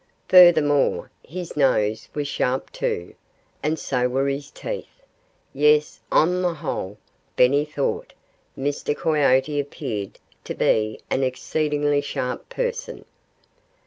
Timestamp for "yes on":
5.53-6.41